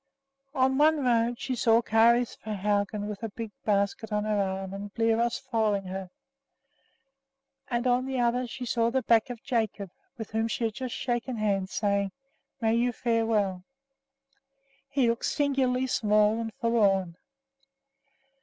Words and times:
On 0.55 0.79
one 0.79 1.05
road 1.05 1.39
she 1.39 1.53
saw 1.55 1.83
Kari 1.83 2.25
Svehaugen 2.25 3.07
with 3.07 3.21
a 3.21 3.29
big 3.29 3.51
basket 3.65 4.11
on 4.11 4.23
her 4.23 4.39
arm 4.41 4.73
and 4.73 4.91
Bliros 4.95 5.37
following 5.39 5.83
her; 5.83 6.09
and 7.69 7.85
on 7.85 8.07
the 8.07 8.19
other 8.19 8.47
she 8.47 8.65
saw 8.65 8.89
the 8.89 9.03
back 9.03 9.29
of 9.29 9.43
Jacob, 9.43 9.91
with 10.17 10.31
whom 10.31 10.47
she 10.47 10.63
had 10.63 10.73
just 10.73 10.95
shaken 10.95 11.37
hands, 11.37 11.71
saying, 11.71 12.11
"May 12.59 12.77
you 12.77 12.91
fare 12.91 13.27
well." 13.27 13.63
He 14.89 15.07
looked 15.07 15.25
singularly 15.25 15.85
small 15.85 16.39
and 16.41 16.51
forlorn. 16.51 17.17